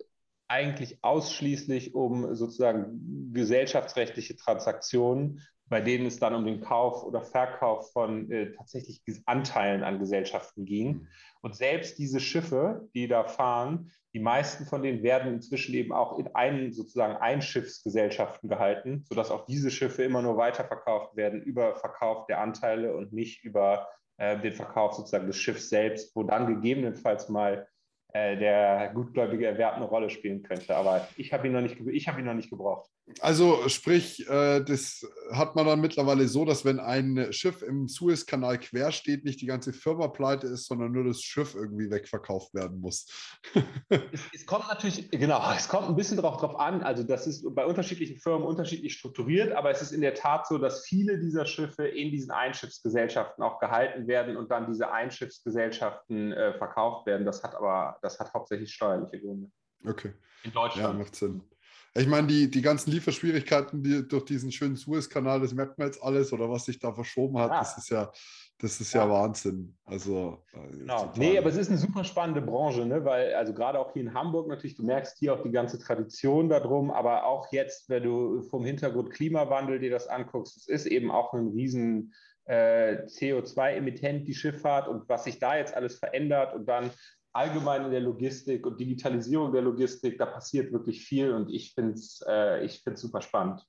[0.48, 5.42] eigentlich ausschließlich um sozusagen gesellschaftsrechtliche Transaktionen,
[5.74, 10.66] bei denen es dann um den Kauf oder Verkauf von äh, tatsächlich Anteilen an Gesellschaften
[10.66, 10.88] ging.
[10.88, 11.08] Mhm.
[11.42, 16.20] Und selbst diese Schiffe, die da fahren, die meisten von denen werden inzwischen eben auch
[16.20, 22.28] in einen sozusagen Einschiffsgesellschaften gehalten, sodass auch diese Schiffe immer nur weiterverkauft werden über Verkauf
[22.28, 27.30] der Anteile und nicht über äh, den Verkauf sozusagen des Schiffs selbst, wo dann gegebenenfalls
[27.30, 27.68] mal
[28.10, 30.76] äh, der gutgläubige Erwerb eine Rolle spielen könnte.
[30.76, 32.93] Aber ich habe ihn, noch nicht, hab ihn noch nicht gebraucht.
[33.20, 38.58] Also sprich, äh, das hat man dann mittlerweile so, dass wenn ein Schiff im Suezkanal
[38.58, 42.80] quer steht, nicht die ganze Firma pleite ist, sondern nur das Schiff irgendwie wegverkauft werden
[42.80, 43.08] muss.
[43.90, 46.82] es, es, kommt natürlich, genau, es kommt ein bisschen darauf drauf an.
[46.82, 50.58] Also das ist bei unterschiedlichen Firmen unterschiedlich strukturiert, aber es ist in der Tat so,
[50.58, 56.58] dass viele dieser Schiffe in diesen Einschiffsgesellschaften auch gehalten werden und dann diese Einschiffsgesellschaften äh,
[56.58, 57.26] verkauft werden.
[57.26, 59.52] Das hat aber, das hat hauptsächlich steuerliche Gründe.
[59.86, 60.14] Okay.
[60.44, 60.94] In Deutschland.
[60.94, 61.42] Ja, macht Sinn.
[61.96, 66.02] Ich meine, die, die ganzen Lieferschwierigkeiten die, durch diesen schönen Suezkanal, das merkt man jetzt
[66.02, 67.60] alles oder was sich da verschoben hat, ja.
[67.60, 68.12] das ist ja,
[68.58, 69.78] das ist ja, ja Wahnsinn.
[69.86, 71.12] Also, äh, genau.
[71.16, 73.06] Nee, aber es ist eine super spannende Branche, ne?
[73.06, 76.50] weil, also gerade auch hier in Hamburg natürlich, du merkst hier auch die ganze Tradition
[76.50, 81.12] darum, aber auch jetzt, wenn du vom Hintergrund Klimawandel dir das anguckst, es ist eben
[81.12, 82.14] auch ein riesen
[82.46, 86.90] äh, CO2-Emittent, die Schifffahrt und was sich da jetzt alles verändert und dann
[87.34, 91.94] allgemein in der Logistik und Digitalisierung der Logistik, da passiert wirklich viel und ich finde
[91.94, 93.66] es äh, super spannend.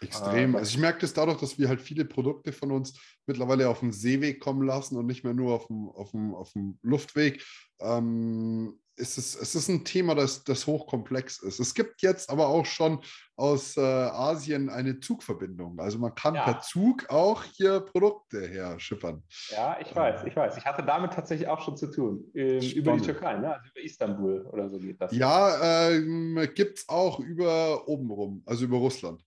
[0.00, 0.54] Extrem.
[0.54, 3.80] Äh, also ich merke das dadurch, dass wir halt viele Produkte von uns mittlerweile auf
[3.80, 7.44] dem Seeweg kommen lassen und nicht mehr nur auf dem, auf dem, auf dem Luftweg.
[7.80, 11.58] Ähm, es ist, es ist ein Thema, das, das hochkomplex ist.
[11.58, 13.00] Es gibt jetzt aber auch schon
[13.36, 15.78] aus äh, Asien eine Zugverbindung.
[15.80, 16.44] Also man kann ja.
[16.44, 19.22] per Zug auch hier Produkte her schippern.
[19.48, 20.56] Ja, ich weiß, äh, ich weiß.
[20.56, 22.30] Ich hatte damit tatsächlich auch schon zu tun.
[22.34, 23.54] Ähm, über die Türkei, ne?
[23.54, 25.12] also über Istanbul oder so geht das.
[25.12, 29.22] Ja, ähm, gibt es auch über obenrum, also über Russland.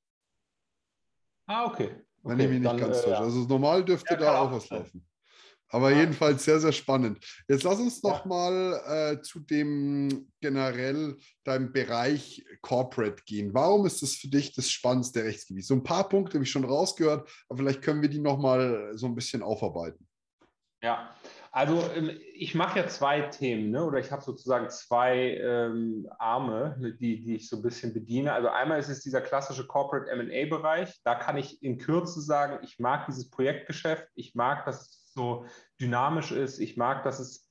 [1.47, 1.87] Ah, okay.
[1.87, 1.95] okay.
[2.23, 3.09] Wenn ich mich nicht ganz äh, täusche.
[3.09, 3.19] Ja.
[3.19, 5.05] Also normal dürfte ja, da auch was laufen.
[5.69, 5.99] Aber ja.
[5.99, 7.19] jedenfalls sehr, sehr spannend.
[7.47, 8.27] Jetzt lass uns noch ja.
[8.27, 13.53] mal äh, zu dem generell deinem Bereich Corporate gehen.
[13.53, 15.65] Warum ist das für dich das spannendste Rechtsgebiet?
[15.65, 18.91] So ein paar Punkte habe ich schon rausgehört, aber vielleicht können wir die noch mal
[18.95, 20.07] so ein bisschen aufarbeiten.
[20.81, 21.15] Ja,
[21.55, 23.85] also ähm, ich mache ja zwei Themen, ne?
[23.85, 28.33] oder ich habe sozusagen zwei ähm, Arme, die, die ich so ein bisschen bediene.
[28.33, 30.99] Also einmal ist es dieser klassische Corporate MA-Bereich.
[31.05, 35.45] Da kann ich in Kürze sagen, ich mag dieses Projektgeschäft, ich mag, dass es so
[35.79, 37.44] dynamisch ist, ich mag, dass es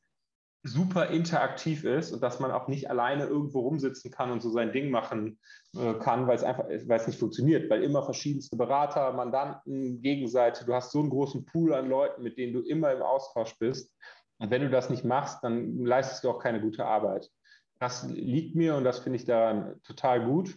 [0.67, 4.73] super interaktiv ist und dass man auch nicht alleine irgendwo rumsitzen kann und so sein
[4.73, 5.39] Ding machen
[5.77, 10.65] äh, kann, weil es einfach, weil es nicht funktioniert, weil immer verschiedenste Berater, Mandanten, Gegenseite,
[10.65, 13.95] du hast so einen großen Pool an Leuten, mit denen du immer im Austausch bist.
[14.39, 17.31] Und wenn du das nicht machst, dann leistest du auch keine gute Arbeit.
[17.79, 20.57] Das liegt mir und das finde ich daran total gut.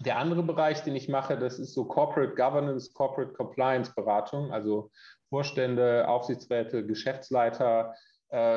[0.00, 4.90] Der andere Bereich, den ich mache, das ist so Corporate Governance, Corporate Compliance Beratung, also
[5.28, 7.94] Vorstände, Aufsichtsräte, Geschäftsleiter,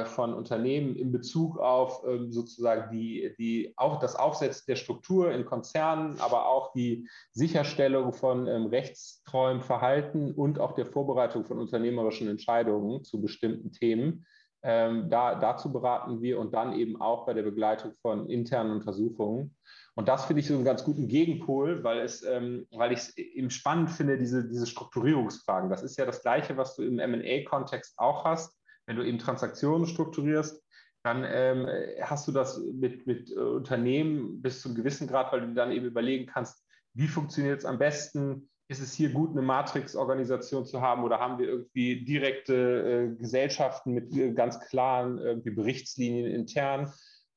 [0.06, 5.46] von Unternehmen in Bezug auf ähm, sozusagen die, die, auch das Aufsetzen der Struktur in
[5.46, 12.28] Konzernen, aber auch die Sicherstellung von ähm, rechtstreuem Verhalten und auch der Vorbereitung von unternehmerischen
[12.28, 14.28] Entscheidungen zu bestimmten Themen.
[14.62, 19.56] Ähm, da, dazu beraten wir und dann eben auch bei der Begleitung von internen Untersuchungen.
[19.96, 23.18] Und das finde ich so einen ganz guten Gegenpol, weil, es, ähm, weil ich es
[23.18, 25.70] eben spannend finde, diese, diese Strukturierungsfragen.
[25.72, 29.88] Das ist ja das Gleiche, was du im MA-Kontext auch hast wenn du eben Transaktionen
[29.88, 30.62] strukturierst,
[31.04, 31.68] dann ähm,
[32.02, 35.72] hast du das mit, mit äh, Unternehmen bis zu einem gewissen Grad, weil du dann
[35.72, 38.50] eben überlegen kannst, wie funktioniert es am besten?
[38.70, 43.92] Ist es hier gut, eine Matrix-Organisation zu haben oder haben wir irgendwie direkte äh, Gesellschaften
[43.92, 46.94] mit äh, ganz klaren irgendwie Berichtslinien intern?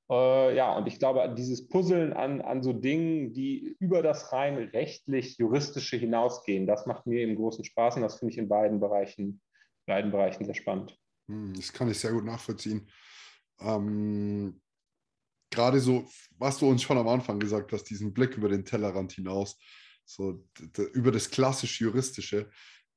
[0.08, 4.56] Äh, ja, und ich glaube, dieses Puzzeln an, an so Dingen, die über das rein
[4.56, 9.40] rechtlich-juristische hinausgehen, das macht mir eben großen Spaß und das finde ich in beiden Bereichen,
[9.86, 10.96] beiden Bereichen sehr spannend.
[11.28, 12.88] Hm, das kann ich sehr gut nachvollziehen.
[13.60, 14.60] Ähm,
[15.50, 16.08] gerade so,
[16.38, 19.58] was du uns schon am Anfang gesagt hast, diesen Blick über den Tellerrand hinaus,
[20.04, 20.46] so
[20.92, 22.50] über das klassisch Juristische.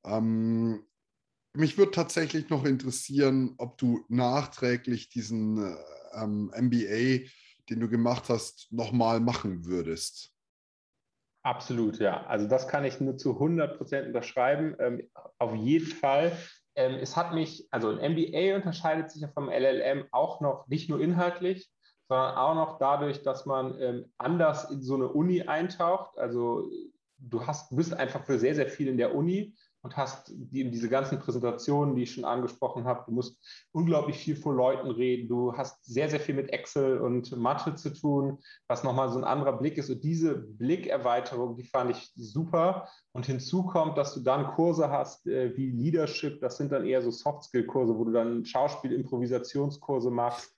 [0.04, 0.86] Ähm,
[1.54, 5.76] mich würde tatsächlich noch interessieren, ob du nachträglich diesen
[6.14, 7.28] ähm, MBA,
[7.70, 10.32] den du gemacht hast, nochmal machen würdest.
[11.42, 12.26] Absolut, ja.
[12.26, 14.76] Also das kann ich nur zu 100 Prozent unterschreiben.
[14.80, 16.38] Ähm, auf jeden Fall.
[16.80, 20.90] Ähm, es hat mich, also ein MBA unterscheidet sich ja vom LLM auch noch nicht
[20.90, 21.70] nur inhaltlich,
[22.08, 26.18] sondern auch noch dadurch, dass man ähm, anders in so eine Uni eintaucht.
[26.18, 26.70] Also
[27.18, 30.90] du hast, bist einfach für sehr, sehr viel in der Uni und hast die, diese
[30.90, 33.04] ganzen Präsentationen, die ich schon angesprochen habe.
[33.06, 33.38] Du musst
[33.72, 35.30] unglaublich viel vor Leuten reden.
[35.30, 39.24] Du hast sehr, sehr viel mit Excel und Mathe zu tun, was nochmal so ein
[39.24, 39.90] anderer Blick ist.
[39.90, 42.90] Und diese Blickerweiterung, die fand ich super.
[43.14, 46.42] Und hinzu kommt, dass du dann Kurse hast äh, wie Leadership.
[46.42, 50.56] Das sind dann eher so Soft-Skill-Kurse, wo du dann Schauspiel-Improvisationskurse machst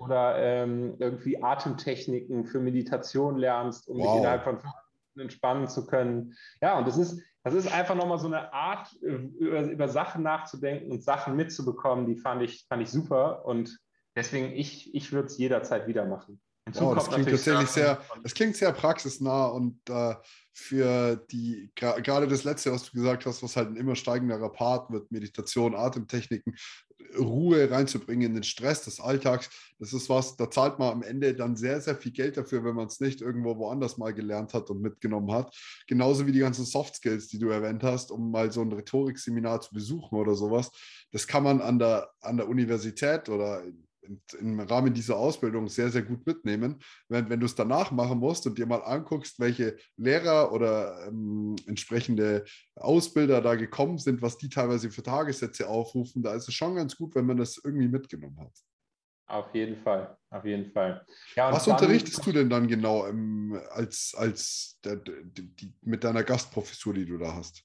[0.00, 4.06] oder ähm, irgendwie Atemtechniken für Meditation lernst, um wow.
[4.06, 6.34] dich innerhalb von fünf Minuten entspannen zu können.
[6.60, 10.22] Ja, und das ist, das ist einfach nochmal so eine Art, äh, über, über, Sachen
[10.22, 13.44] nachzudenken und Sachen mitzubekommen, die fand ich, fand ich super.
[13.44, 13.78] Und
[14.16, 16.40] deswegen, ich, ich würde es jederzeit wieder machen.
[16.80, 20.14] Oh, das klingt tatsächlich sehr, das klingt sehr praxisnah und äh,
[20.54, 24.90] für die, gerade das letzte, was du gesagt hast, was halt ein immer steigenderer Part
[24.90, 26.56] wird, Meditation, Atemtechniken,
[27.18, 31.34] Ruhe reinzubringen in den Stress des Alltags, das ist was, da zahlt man am Ende
[31.34, 34.70] dann sehr, sehr viel Geld dafür, wenn man es nicht irgendwo woanders mal gelernt hat
[34.70, 35.54] und mitgenommen hat.
[35.86, 39.60] Genauso wie die ganzen Soft Skills, die du erwähnt hast, um mal so ein Rhetorikseminar
[39.60, 40.70] zu besuchen oder sowas.
[41.10, 43.62] Das kann man an der, an der Universität oder
[44.38, 46.80] im Rahmen dieser Ausbildung sehr, sehr gut mitnehmen.
[47.08, 51.56] Wenn, wenn du es danach machen musst und dir mal anguckst, welche Lehrer oder ähm,
[51.66, 52.44] entsprechende
[52.76, 56.96] Ausbilder da gekommen sind, was die teilweise für Tagessätze aufrufen, da ist es schon ganz
[56.96, 58.52] gut, wenn man das irgendwie mitgenommen hat.
[59.26, 61.04] Auf jeden Fall, auf jeden Fall.
[61.34, 66.04] Ja, was dann, unterrichtest du denn dann genau ähm, als, als der, die, die, mit
[66.04, 67.64] deiner Gastprofessur, die du da hast?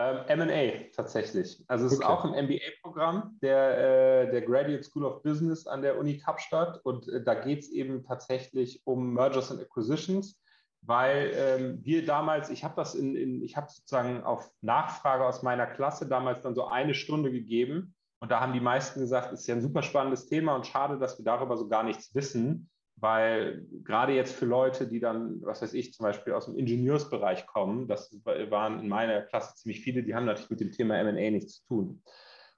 [0.00, 1.64] Ähm, MA tatsächlich.
[1.66, 2.04] Also es okay.
[2.04, 6.78] ist auch ein MBA-Programm der, äh, der Graduate School of Business an der Uni Kapstadt
[6.84, 10.40] und äh, da geht es eben tatsächlich um Mergers and Acquisitions,
[10.82, 15.42] weil ähm, wir damals, ich habe das in, in ich habe sozusagen auf Nachfrage aus
[15.42, 19.40] meiner Klasse damals dann so eine Stunde gegeben und da haben die meisten gesagt, es
[19.40, 22.70] ist ja ein super spannendes Thema und schade, dass wir darüber so gar nichts wissen
[23.00, 27.46] weil gerade jetzt für Leute, die dann, was weiß ich, zum Beispiel aus dem Ingenieursbereich
[27.46, 31.30] kommen, das waren in meiner Klasse ziemlich viele, die haben natürlich mit dem Thema MA
[31.30, 32.02] nichts zu tun.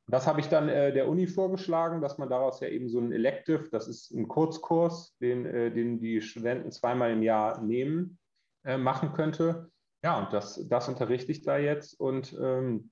[0.07, 2.99] Und das habe ich dann äh, der Uni vorgeschlagen, dass man daraus ja eben so
[2.99, 8.19] ein Elective, das ist ein Kurzkurs, den, äh, den die Studenten zweimal im Jahr nehmen,
[8.65, 9.71] äh, machen könnte.
[10.03, 12.91] Ja, und das, das unterrichte ich da jetzt und ähm,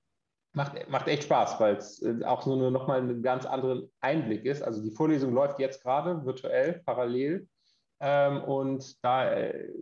[0.53, 4.45] macht, macht echt Spaß, weil es äh, auch so eine, nochmal einen ganz anderen Einblick
[4.45, 4.63] ist.
[4.63, 7.49] Also die Vorlesung läuft jetzt gerade virtuell, parallel.
[8.01, 9.73] Ähm, und da äh,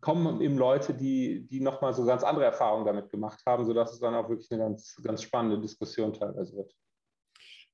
[0.00, 4.00] kommen eben Leute, die, die nochmal so ganz andere Erfahrungen damit gemacht haben, sodass es
[4.00, 6.72] dann auch wirklich eine ganz, ganz spannende Diskussion teilweise wird.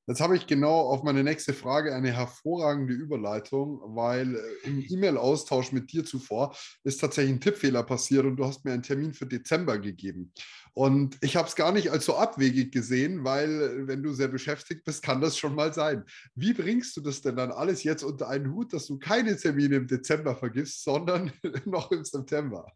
[0.07, 5.71] Jetzt habe ich genau auf meine nächste Frage eine hervorragende Überleitung, weil äh, im E-Mail-Austausch
[5.71, 9.27] mit dir zuvor ist tatsächlich ein Tippfehler passiert und du hast mir einen Termin für
[9.27, 10.33] Dezember gegeben.
[10.75, 14.85] Und ich habe es gar nicht als so abwegig gesehen, weil wenn du sehr beschäftigt
[14.85, 16.05] bist, kann das schon mal sein.
[16.35, 19.77] Wie bringst du das denn dann alles jetzt unter einen Hut, dass du keine Termine
[19.77, 21.33] im Dezember vergisst, sondern
[21.65, 22.71] noch im September?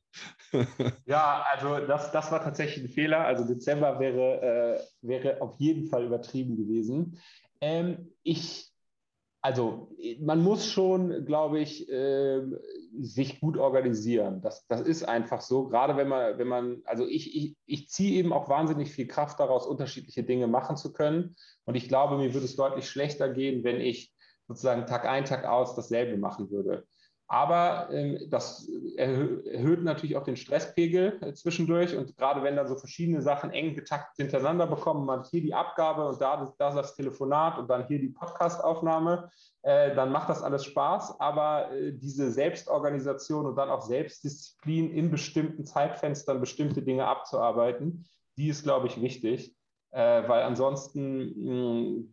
[1.07, 3.25] ja, also das, das war tatsächlich ein Fehler.
[3.25, 7.19] Also Dezember wäre, äh, wäre auf jeden Fall übertrieben gewesen.
[7.61, 8.74] Ähm, ich
[9.45, 12.41] also man muss schon, glaube ich, äh,
[12.99, 14.41] sich gut organisieren.
[14.41, 15.69] Das, das ist einfach so.
[15.69, 19.39] Gerade wenn man, wenn man, also ich, ich, ich ziehe eben auch wahnsinnig viel Kraft
[19.39, 21.37] daraus, unterschiedliche Dinge machen zu können.
[21.67, 24.15] Und ich glaube, mir würde es deutlich schlechter gehen, wenn ich
[24.49, 26.87] sozusagen Tag ein, Tag aus dasselbe machen würde.
[27.27, 31.97] Aber ähm, das erhöht natürlich auch den Stresspegel äh, zwischendurch.
[31.97, 36.07] Und gerade wenn dann so verschiedene Sachen eng getaktet hintereinander bekommen, man hier die Abgabe
[36.07, 39.31] und da, da das Telefonat und dann hier die Podcastaufnahme,
[39.63, 41.19] äh, dann macht das alles Spaß.
[41.19, 48.05] Aber äh, diese Selbstorganisation und dann auch Selbstdisziplin in bestimmten Zeitfenstern bestimmte Dinge abzuarbeiten,
[48.37, 49.57] die ist, glaube ich, wichtig.
[49.93, 52.05] Äh, weil ansonsten mh,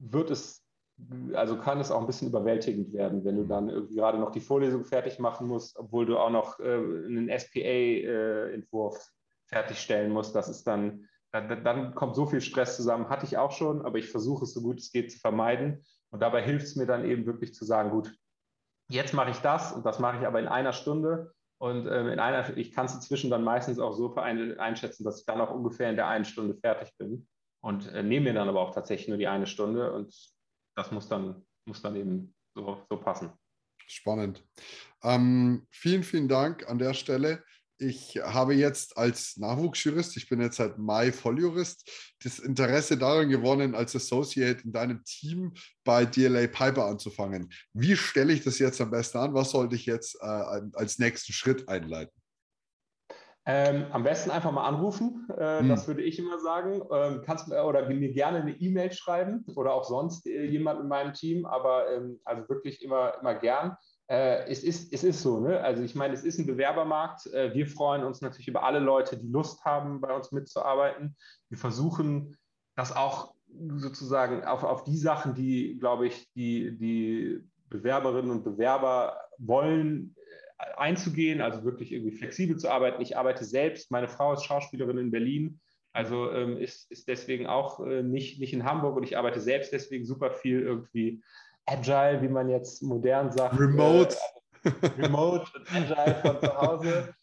[0.00, 0.59] wird es
[1.34, 4.40] also kann es auch ein bisschen überwältigend werden, wenn du dann irgendwie gerade noch die
[4.40, 10.34] Vorlesung fertig machen musst, obwohl du auch noch äh, einen SPA-Entwurf äh, fertigstellen musst.
[10.34, 13.08] Das ist dann, dann, dann, kommt so viel Stress zusammen.
[13.08, 15.84] Hatte ich auch schon, aber ich versuche es so gut es geht zu vermeiden.
[16.10, 18.12] Und dabei hilft es mir dann eben wirklich zu sagen, gut,
[18.88, 21.32] jetzt mache ich das und das mache ich aber in einer Stunde.
[21.58, 25.26] Und ähm, in einer, ich kann es inzwischen dann meistens auch so einschätzen, dass ich
[25.26, 27.28] dann auch ungefähr in der einen Stunde fertig bin.
[27.62, 30.14] Und äh, nehme mir dann aber auch tatsächlich nur die eine Stunde und
[30.80, 33.30] das muss dann, muss dann eben so, so passen.
[33.86, 34.42] Spannend.
[35.02, 37.44] Ähm, vielen, vielen Dank an der Stelle.
[37.76, 41.90] Ich habe jetzt als Nachwuchsjurist, ich bin jetzt seit Mai Volljurist,
[42.22, 47.50] das Interesse daran gewonnen, als Associate in deinem Team bei DLA Piper anzufangen.
[47.72, 49.34] Wie stelle ich das jetzt am besten an?
[49.34, 50.26] Was sollte ich jetzt äh,
[50.74, 52.14] als nächsten Schritt einleiten?
[53.46, 55.68] Ähm, am besten einfach mal anrufen, äh, hm.
[55.70, 56.82] das würde ich immer sagen.
[56.92, 61.14] Ähm, kannst oder mir gerne eine E-Mail schreiben oder auch sonst äh, jemand in meinem
[61.14, 63.76] Team, aber ähm, also wirklich immer, immer gern.
[64.08, 65.60] Äh, es, ist, es ist so, ne?
[65.60, 67.26] also ich meine, es ist ein Bewerbermarkt.
[67.32, 71.16] Äh, wir freuen uns natürlich über alle Leute, die Lust haben, bei uns mitzuarbeiten.
[71.48, 72.36] Wir versuchen
[72.76, 73.34] das auch
[73.76, 80.14] sozusagen auf, auf die Sachen, die, glaube ich, die, die Bewerberinnen und Bewerber wollen,
[80.76, 83.02] einzugehen, also wirklich irgendwie flexibel zu arbeiten.
[83.02, 85.60] Ich arbeite selbst, meine Frau ist Schauspielerin in Berlin,
[85.92, 89.72] also ähm, ist, ist deswegen auch äh, nicht, nicht in Hamburg und ich arbeite selbst
[89.72, 91.22] deswegen super viel irgendwie
[91.66, 93.58] agile, wie man jetzt modern sagt.
[93.58, 94.16] Remote.
[94.64, 97.14] Äh, also remote und agile von zu Hause.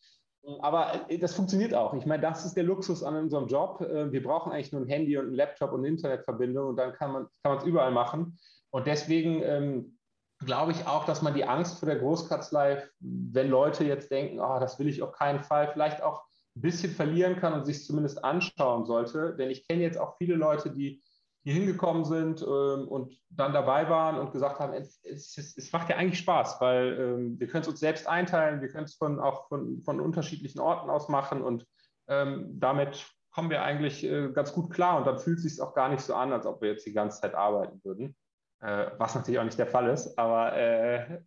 [0.60, 1.94] Aber äh, das funktioniert auch.
[1.94, 3.82] Ich meine, das ist der Luxus an unserem Job.
[3.82, 6.94] Äh, wir brauchen eigentlich nur ein Handy und ein Laptop und eine Internetverbindung und dann
[6.94, 8.38] kann man es überall machen.
[8.70, 9.97] Und deswegen ähm,
[10.46, 14.60] glaube ich auch, dass man die Angst vor der Großkanzlei, wenn Leute jetzt denken, oh,
[14.60, 16.24] das will ich auf keinen Fall, vielleicht auch
[16.56, 19.36] ein bisschen verlieren kann und sich zumindest anschauen sollte.
[19.36, 21.02] Denn ich kenne jetzt auch viele Leute, die
[21.44, 25.90] hier hingekommen sind ähm, und dann dabei waren und gesagt haben, es, es, es macht
[25.90, 29.20] ja eigentlich Spaß, weil ähm, wir können es uns selbst einteilen, wir können es von,
[29.20, 31.66] auch von, von unterschiedlichen Orten aus machen und
[32.10, 35.74] ähm, damit kommen wir eigentlich äh, ganz gut klar und dann fühlt es sich auch
[35.74, 38.18] gar nicht so an, als ob wir jetzt die ganze Zeit arbeiten würden
[38.62, 41.20] äh, was natürlich auch nicht der Fall ist, aber äh,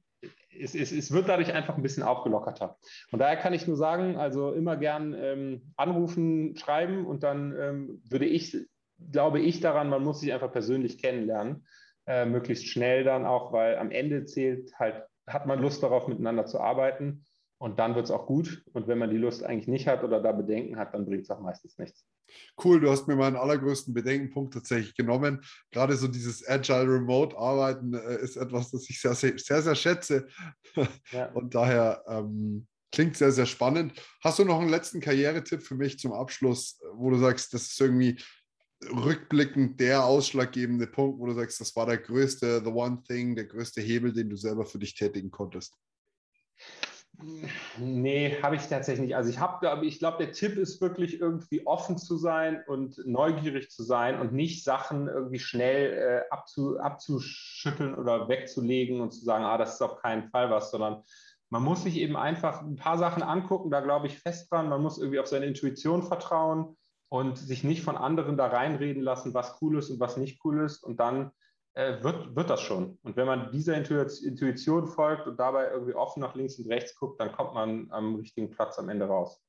[0.59, 2.77] es, es, es, wird dadurch einfach ein bisschen aufgelockerter.
[3.13, 8.03] Und daher kann ich nur sagen, also immer gern ähm, anrufen, schreiben und dann ähm,
[8.09, 8.57] würde ich,
[9.13, 11.67] glaube ich daran, man muss sich einfach persönlich kennenlernen,
[12.07, 16.47] äh, möglichst schnell dann auch, weil am Ende zählt halt, hat man Lust darauf, miteinander
[16.47, 17.25] zu arbeiten
[17.61, 18.65] und dann wird es auch gut.
[18.73, 21.31] Und wenn man die Lust eigentlich nicht hat oder da Bedenken hat, dann bringt es
[21.31, 22.07] auch meistens nichts.
[22.65, 25.43] Cool, du hast mir meinen allergrößten Bedenkenpunkt tatsächlich genommen.
[25.71, 29.75] Gerade so dieses Agile Remote Arbeiten äh, ist etwas, das ich sehr, sehr, sehr, sehr
[29.75, 30.27] schätze.
[31.13, 31.31] Ja.
[31.33, 33.93] Und daher ähm, klingt sehr, sehr spannend.
[34.23, 37.81] Hast du noch einen letzten Karrieretipp für mich zum Abschluss, wo du sagst, das ist
[37.81, 38.19] irgendwie
[38.89, 43.47] rückblickend der ausschlaggebende Punkt, wo du sagst, das war der größte, the one thing, der
[43.47, 45.77] größte Hebel, den du selber für dich tätigen konntest?
[47.79, 49.17] Nee, habe ich tatsächlich nicht.
[49.17, 53.71] Also ich habe, ich glaube, der Tipp ist wirklich irgendwie offen zu sein und neugierig
[53.71, 59.45] zu sein und nicht Sachen irgendwie schnell äh, abzu, abzuschütteln oder wegzulegen und zu sagen,
[59.45, 61.03] ah, das ist auf keinen Fall was, sondern
[61.51, 64.69] man muss sich eben einfach ein paar Sachen angucken, da glaube ich fest dran.
[64.69, 66.77] Man muss irgendwie auf seine Intuition vertrauen
[67.09, 70.65] und sich nicht von anderen da reinreden lassen, was cool ist und was nicht cool
[70.65, 71.33] ist und dann
[71.75, 72.99] äh, wird, wird das schon.
[73.03, 77.21] Und wenn man dieser Intuition folgt und dabei irgendwie offen nach links und rechts guckt,
[77.21, 79.41] dann kommt man am richtigen Platz am Ende raus.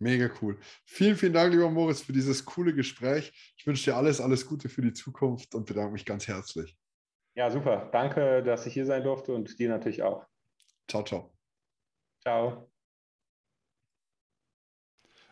[0.00, 0.56] Mega cool.
[0.84, 3.32] Vielen, vielen Dank, lieber Moritz, für dieses coole Gespräch.
[3.56, 6.76] Ich wünsche dir alles, alles Gute für die Zukunft und bedanke mich ganz herzlich.
[7.34, 7.88] Ja, super.
[7.92, 10.24] Danke, dass ich hier sein durfte und dir natürlich auch.
[10.88, 11.32] Ciao, ciao.
[12.22, 12.70] Ciao.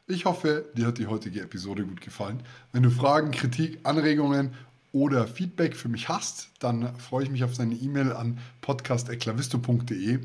[0.08, 2.42] Ich hoffe, dir hat die heutige Episode gut gefallen.
[2.72, 4.54] Wenn du Fragen, Kritik, Anregungen
[4.96, 10.20] oder Feedback für mich hast, dann freue ich mich auf deine E-Mail an podcast.klavisto.de.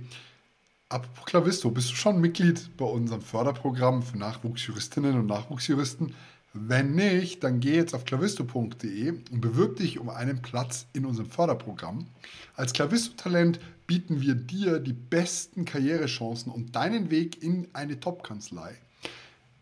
[0.87, 6.13] Apropos Klavisto, bist du schon Mitglied bei unserem Förderprogramm für Nachwuchsjuristinnen und Nachwuchsjuristen?
[6.53, 11.29] Wenn nicht, dann geh jetzt auf klavisto.de und bewirb dich um einen Platz in unserem
[11.29, 12.07] Förderprogramm.
[12.55, 18.77] Als Klavisto-Talent bieten wir dir die besten Karrierechancen und deinen Weg in eine Top-Kanzlei.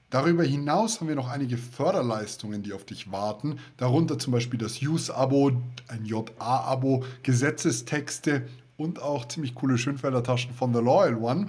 [0.10, 4.82] Darüber hinaus haben wir noch einige Förderleistungen, die auf dich warten, darunter zum Beispiel das
[4.82, 5.52] Use-Abo,
[5.88, 11.48] ein JA-Abo, Gesetzestexte und auch ziemlich coole Schönfelder-Taschen von The Loyal One.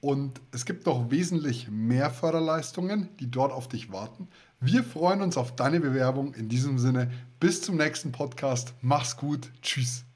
[0.00, 4.28] Und es gibt noch wesentlich mehr Förderleistungen, die dort auf dich warten.
[4.60, 6.34] Wir freuen uns auf deine Bewerbung.
[6.34, 8.74] In diesem Sinne, bis zum nächsten Podcast.
[8.80, 9.50] Mach's gut.
[9.62, 10.09] Tschüss.